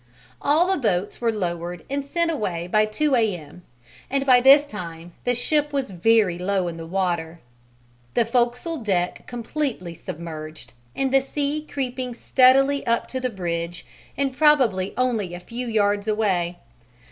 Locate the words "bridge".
13.29-13.85